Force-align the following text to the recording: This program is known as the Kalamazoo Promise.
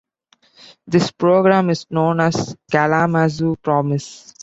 This 0.87 1.11
program 1.11 1.69
is 1.69 1.85
known 1.91 2.21
as 2.21 2.33
the 2.35 2.57
Kalamazoo 2.71 3.55
Promise. 3.57 4.33